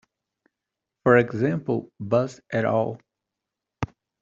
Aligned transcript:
For 1.03 1.17
example, 1.17 1.91
Buss 1.99 2.41
"et 2.51 2.65
al. 2.65 2.99